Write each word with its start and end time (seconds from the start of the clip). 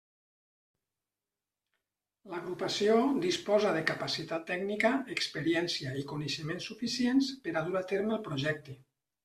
L'agrupació 2.31 2.95
disposa 3.27 3.75
de 3.77 3.85
capacitat 3.91 4.49
tècnica, 4.49 4.93
experiència 5.19 5.95
i 6.03 6.09
coneixements 6.15 6.73
suficients 6.73 7.33
per 7.47 7.57
dur 7.61 7.79
a 7.85 7.89
terme 7.97 8.21
el 8.21 8.27
projecte. 8.33 8.79